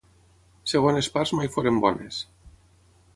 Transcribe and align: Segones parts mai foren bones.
Segones 0.71 1.09
parts 1.17 1.33
mai 1.39 1.51
foren 1.57 1.77
bones. 1.85 2.23